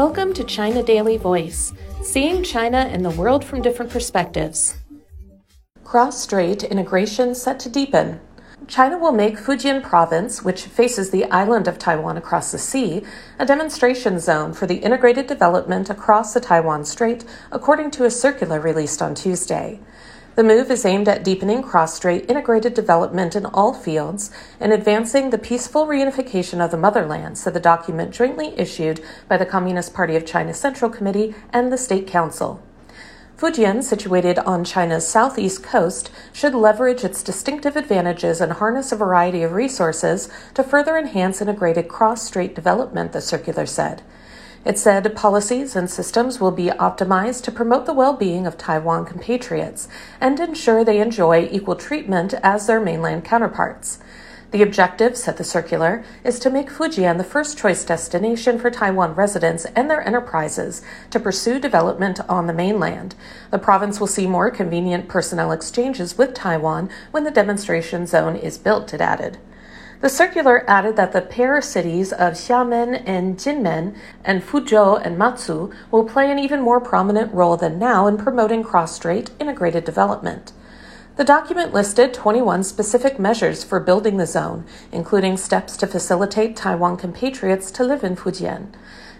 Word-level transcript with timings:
Welcome 0.00 0.32
to 0.32 0.44
China 0.44 0.82
Daily 0.82 1.18
Voice, 1.18 1.74
seeing 2.02 2.42
China 2.42 2.78
and 2.78 3.04
the 3.04 3.10
world 3.10 3.44
from 3.44 3.60
different 3.60 3.92
perspectives. 3.92 4.78
Cross 5.84 6.22
Strait 6.22 6.62
integration 6.62 7.34
set 7.34 7.60
to 7.60 7.68
deepen. 7.68 8.18
China 8.66 8.96
will 8.96 9.12
make 9.12 9.36
Fujian 9.36 9.82
province, 9.82 10.42
which 10.42 10.62
faces 10.62 11.10
the 11.10 11.26
island 11.26 11.68
of 11.68 11.78
Taiwan 11.78 12.16
across 12.16 12.50
the 12.50 12.56
sea, 12.56 13.02
a 13.38 13.44
demonstration 13.44 14.18
zone 14.18 14.54
for 14.54 14.66
the 14.66 14.76
integrated 14.76 15.26
development 15.26 15.90
across 15.90 16.32
the 16.32 16.40
Taiwan 16.40 16.86
Strait, 16.86 17.26
according 17.52 17.90
to 17.90 18.06
a 18.06 18.10
circular 18.10 18.58
released 18.58 19.02
on 19.02 19.14
Tuesday. 19.14 19.80
The 20.36 20.44
move 20.44 20.70
is 20.70 20.86
aimed 20.86 21.08
at 21.08 21.24
deepening 21.24 21.60
cross 21.60 21.94
strait 21.94 22.30
integrated 22.30 22.72
development 22.72 23.34
in 23.34 23.46
all 23.46 23.74
fields 23.74 24.30
and 24.60 24.72
advancing 24.72 25.30
the 25.30 25.38
peaceful 25.38 25.86
reunification 25.86 26.64
of 26.64 26.70
the 26.70 26.76
motherland, 26.76 27.36
said 27.36 27.52
the 27.52 27.60
document 27.60 28.12
jointly 28.12 28.58
issued 28.58 29.02
by 29.28 29.36
the 29.36 29.44
Communist 29.44 29.92
Party 29.92 30.14
of 30.14 30.24
China 30.24 30.54
Central 30.54 30.88
Committee 30.88 31.34
and 31.52 31.72
the 31.72 31.78
State 31.78 32.06
Council. 32.06 32.62
Fujian, 33.36 33.82
situated 33.82 34.38
on 34.40 34.64
China's 34.64 35.08
southeast 35.08 35.64
coast, 35.64 36.10
should 36.32 36.54
leverage 36.54 37.02
its 37.04 37.22
distinctive 37.22 37.74
advantages 37.74 38.40
and 38.40 38.52
harness 38.52 38.92
a 38.92 38.96
variety 38.96 39.42
of 39.42 39.52
resources 39.52 40.28
to 40.54 40.62
further 40.62 40.96
enhance 40.96 41.40
integrated 41.40 41.88
cross 41.88 42.22
strait 42.22 42.54
development, 42.54 43.12
the 43.12 43.20
circular 43.20 43.66
said. 43.66 44.02
It 44.62 44.78
said 44.78 45.16
policies 45.16 45.74
and 45.74 45.88
systems 45.88 46.38
will 46.38 46.50
be 46.50 46.66
optimized 46.66 47.44
to 47.44 47.52
promote 47.52 47.86
the 47.86 47.94
well 47.94 48.12
being 48.12 48.46
of 48.46 48.58
Taiwan 48.58 49.06
compatriots 49.06 49.88
and 50.20 50.38
ensure 50.38 50.84
they 50.84 51.00
enjoy 51.00 51.48
equal 51.50 51.76
treatment 51.76 52.34
as 52.42 52.66
their 52.66 52.80
mainland 52.80 53.24
counterparts. 53.24 53.98
The 54.50 54.62
objective, 54.62 55.16
said 55.16 55.38
the 55.38 55.44
circular, 55.44 56.04
is 56.24 56.38
to 56.40 56.50
make 56.50 56.68
Fujian 56.68 57.18
the 57.18 57.24
first 57.24 57.56
choice 57.56 57.84
destination 57.84 58.58
for 58.58 58.70
Taiwan 58.70 59.14
residents 59.14 59.64
and 59.76 59.88
their 59.88 60.04
enterprises 60.06 60.82
to 61.10 61.20
pursue 61.20 61.60
development 61.60 62.20
on 62.28 62.46
the 62.46 62.52
mainland. 62.52 63.14
The 63.52 63.58
province 63.58 64.00
will 64.00 64.08
see 64.08 64.26
more 64.26 64.50
convenient 64.50 65.08
personnel 65.08 65.52
exchanges 65.52 66.18
with 66.18 66.34
Taiwan 66.34 66.90
when 67.12 67.24
the 67.24 67.30
demonstration 67.30 68.06
zone 68.06 68.34
is 68.34 68.58
built, 68.58 68.92
it 68.92 69.00
added. 69.00 69.38
The 70.00 70.08
circular 70.08 70.64
added 70.66 70.96
that 70.96 71.12
the 71.12 71.20
pair 71.20 71.60
cities 71.60 72.10
of 72.10 72.32
Xiamen 72.32 73.02
and 73.04 73.36
Jinmen 73.36 73.94
and 74.24 74.42
Fuzhou 74.42 74.98
and 75.04 75.18
Matsu 75.18 75.70
will 75.90 76.04
play 76.04 76.30
an 76.30 76.38
even 76.38 76.62
more 76.62 76.80
prominent 76.80 77.34
role 77.34 77.58
than 77.58 77.78
now 77.78 78.06
in 78.06 78.16
promoting 78.16 78.62
cross-strait 78.62 79.30
integrated 79.38 79.84
development. 79.84 80.52
The 81.16 81.24
document 81.24 81.74
listed 81.74 82.14
21 82.14 82.62
specific 82.64 83.18
measures 83.18 83.62
for 83.62 83.78
building 83.78 84.16
the 84.16 84.26
zone, 84.26 84.64
including 84.90 85.36
steps 85.36 85.76
to 85.76 85.86
facilitate 85.86 86.56
Taiwan 86.56 86.96
compatriots 86.96 87.70
to 87.72 87.84
live 87.84 88.02
in 88.02 88.16
Fujian. 88.16 88.68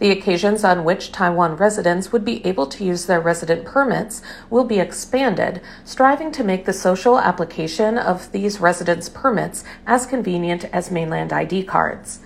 The 0.00 0.10
occasions 0.10 0.64
on 0.64 0.84
which 0.84 1.12
Taiwan 1.12 1.56
residents 1.56 2.10
would 2.10 2.24
be 2.24 2.44
able 2.44 2.66
to 2.66 2.84
use 2.84 3.06
their 3.06 3.20
resident 3.20 3.64
permits 3.64 4.22
will 4.50 4.64
be 4.64 4.80
expanded, 4.80 5.60
striving 5.84 6.32
to 6.32 6.42
make 6.42 6.64
the 6.64 6.72
social 6.72 7.18
application 7.18 7.96
of 7.96 8.32
these 8.32 8.60
residence 8.60 9.08
permits 9.08 9.62
as 9.86 10.06
convenient 10.06 10.64
as 10.72 10.90
mainland 10.90 11.32
ID 11.32 11.62
cards. 11.64 12.18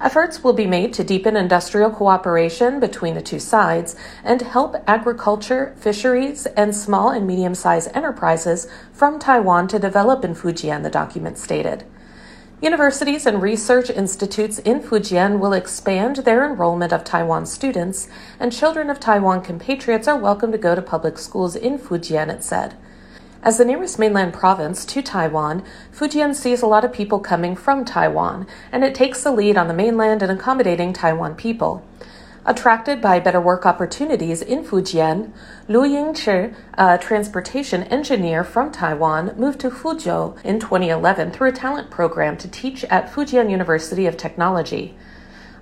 Efforts 0.00 0.42
will 0.42 0.54
be 0.54 0.66
made 0.66 0.94
to 0.94 1.04
deepen 1.04 1.36
industrial 1.36 1.90
cooperation 1.90 2.80
between 2.80 3.14
the 3.14 3.20
two 3.20 3.38
sides 3.38 3.94
and 4.24 4.40
help 4.40 4.74
agriculture, 4.86 5.74
fisheries, 5.76 6.46
and 6.46 6.74
small 6.74 7.10
and 7.10 7.26
medium 7.26 7.54
sized 7.54 7.90
enterprises 7.94 8.66
from 8.94 9.18
Taiwan 9.18 9.68
to 9.68 9.78
develop 9.78 10.24
in 10.24 10.34
Fujian, 10.34 10.82
the 10.82 10.88
document 10.88 11.36
stated. 11.36 11.84
Universities 12.62 13.24
and 13.24 13.40
research 13.40 13.88
institutes 13.88 14.58
in 14.58 14.82
Fujian 14.82 15.38
will 15.38 15.54
expand 15.54 16.16
their 16.16 16.44
enrollment 16.44 16.92
of 16.92 17.04
Taiwan 17.04 17.46
students, 17.46 18.06
and 18.38 18.52
children 18.52 18.90
of 18.90 19.00
Taiwan 19.00 19.40
compatriots 19.40 20.06
are 20.06 20.18
welcome 20.18 20.52
to 20.52 20.58
go 20.58 20.74
to 20.74 20.82
public 20.82 21.16
schools 21.16 21.56
in 21.56 21.78
Fujian, 21.78 22.28
it 22.28 22.44
said. 22.44 22.76
As 23.42 23.56
the 23.56 23.64
nearest 23.64 23.98
mainland 23.98 24.34
province 24.34 24.84
to 24.84 25.00
Taiwan, 25.00 25.62
Fujian 25.90 26.34
sees 26.34 26.60
a 26.60 26.66
lot 26.66 26.84
of 26.84 26.92
people 26.92 27.18
coming 27.18 27.56
from 27.56 27.82
Taiwan, 27.82 28.46
and 28.70 28.84
it 28.84 28.94
takes 28.94 29.22
the 29.22 29.32
lead 29.32 29.56
on 29.56 29.66
the 29.66 29.72
mainland 29.72 30.22
in 30.22 30.28
accommodating 30.28 30.92
Taiwan 30.92 31.36
people. 31.36 31.82
Attracted 32.50 33.00
by 33.00 33.20
better 33.20 33.40
work 33.40 33.64
opportunities 33.64 34.42
in 34.42 34.64
Fujian, 34.64 35.30
Lu 35.68 35.82
Yingchi, 35.82 36.52
a 36.74 36.98
transportation 36.98 37.84
engineer 37.84 38.42
from 38.42 38.72
Taiwan, 38.72 39.36
moved 39.36 39.60
to 39.60 39.70
Fuzhou 39.70 40.36
in 40.44 40.58
2011 40.58 41.30
through 41.30 41.50
a 41.50 41.52
talent 41.52 41.92
program 41.92 42.36
to 42.38 42.48
teach 42.48 42.82
at 42.86 43.08
Fujian 43.08 43.52
University 43.52 44.04
of 44.04 44.16
Technology. 44.16 44.96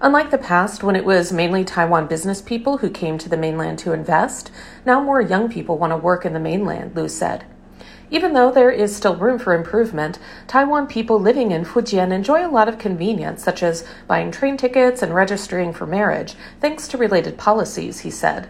Unlike 0.01 0.31
the 0.31 0.39
past, 0.39 0.83
when 0.83 0.97
it 0.97 1.05
was 1.05 1.31
mainly 1.31 1.63
Taiwan 1.63 2.07
business 2.07 2.41
people 2.41 2.79
who 2.79 2.89
came 2.89 3.19
to 3.19 3.29
the 3.29 3.37
mainland 3.37 3.79
to 3.81 3.93
invest, 3.93 4.51
now 4.87 4.99
more 4.99 5.21
young 5.21 5.51
people 5.51 5.77
want 5.77 5.91
to 5.91 5.97
work 5.99 6.25
in 6.25 6.33
the 6.33 6.41
mainland, 6.41 6.97
Lu 6.97 7.07
said. 7.07 7.45
Even 8.11 8.33
though 8.33 8.51
there 8.51 8.71
is 8.71 8.97
still 8.97 9.17
room 9.17 9.39
for 9.39 9.55
improvement, 9.55 10.19
Taiwan 10.47 10.87
people 10.87 11.21
living 11.21 11.51
in 11.51 11.65
Fujian 11.65 12.11
enjoy 12.11 12.47
a 12.47 12.51
lot 12.51 12.69
of 12.69 12.79
convenience, 12.79 13.43
such 13.43 13.63
as 13.63 13.87
buying 14.07 14.31
train 14.31 14.57
tickets 14.57 15.03
and 15.03 15.15
registering 15.15 15.73
for 15.73 15.87
marriage, 15.87 16.35
thanks 16.61 16.89
to 16.89 16.97
related 16.99 17.37
policies, 17.37 18.01
he 18.01 18.11
said. 18.11 18.49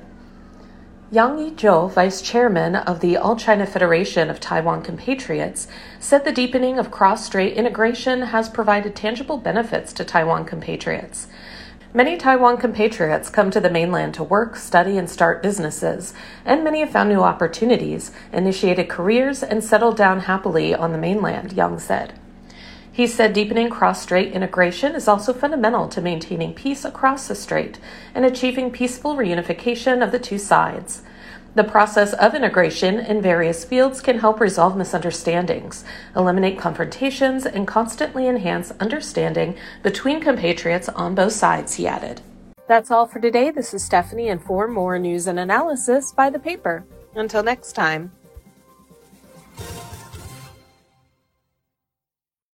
Yang 1.11 1.39
Yi 1.39 1.51
Zhou, 1.53 1.91
vice 1.91 2.21
chairman 2.21 2.77
of 2.77 3.01
the 3.01 3.17
All 3.17 3.35
China 3.35 3.65
Federation 3.65 4.29
of 4.29 4.41
Taiwan 4.41 4.83
Compatriots, 4.83 5.67
said 5.99 6.25
the 6.25 6.33
deepening 6.33 6.79
of 6.79 6.91
cross 6.91 7.25
strait 7.25 7.55
integration 7.57 8.21
has 8.21 8.51
provided 8.51 8.95
tangible 8.95 9.39
benefits 9.39 9.95
to 9.95 10.05
Taiwan 10.05 10.45
compatriots. 10.45 11.27
Many 11.95 12.19
Taiwan 12.19 12.59
compatriots 12.59 13.31
come 13.31 13.51
to 13.51 13.61
the 13.61 13.71
mainland 13.71 14.13
to 14.15 14.23
work, 14.23 14.57
study, 14.57 14.99
and 14.99 15.09
start 15.09 15.43
businesses, 15.43 16.13
and 16.45 16.63
many 16.63 16.81
have 16.81 16.91
found 16.91 17.09
new 17.09 17.23
opportunities, 17.23 18.13
initiated 18.31 18.91
careers, 18.91 19.43
and 19.43 19.65
settled 19.65 19.97
down 19.97 20.21
happily 20.21 20.75
on 20.75 20.93
the 20.93 20.99
mainland, 20.99 21.55
Yang 21.55 21.79
said. 21.79 22.13
He 22.93 23.07
said 23.07 23.33
deepening 23.33 23.71
cross 23.71 24.03
strait 24.03 24.35
integration 24.35 24.95
is 24.95 25.09
also 25.09 25.33
fundamental 25.33 25.89
to 25.89 26.03
maintaining 26.03 26.53
peace 26.53 26.85
across 26.85 27.27
the 27.27 27.35
strait 27.35 27.79
and 28.15 28.27
achieving 28.27 28.71
peaceful 28.71 29.17
reunification 29.17 30.03
of 30.05 30.13
the 30.13 30.19
two 30.19 30.37
sides. 30.37 31.01
The 31.55 31.65
process 31.65 32.13
of 32.13 32.35
integration 32.35 33.01
in 33.01 33.21
various 33.21 33.65
fields 33.65 34.01
can 34.01 34.19
help 34.19 34.39
resolve 34.39 34.77
misunderstandings, 34.77 35.85
eliminate 36.15 36.59
confrontations, 36.59 37.47
and 37.47 37.67
constantly 37.67 38.29
enhance 38.29 38.71
understanding 38.79 39.57
between 39.83 40.21
compatriots 40.21 40.89
on 40.89 41.15
both 41.15 41.33
sides, 41.33 41.75
he 41.75 41.87
added. 41.87 42.21
That's 42.69 42.91
all 42.91 43.07
for 43.07 43.19
today. 43.19 43.51
This 43.51 43.73
is 43.73 43.83
Stephanie, 43.83 44.29
and 44.29 44.43
for 44.43 44.69
more 44.69 44.99
news 44.99 45.27
and 45.27 45.39
analysis, 45.39 46.13
buy 46.13 46.31
the 46.31 46.39
paper. 46.39 46.85
Until 47.15 47.43
next 47.43 47.73
time. 47.73 48.13